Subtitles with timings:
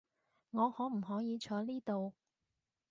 [0.49, 2.15] 我可唔可以坐呢度？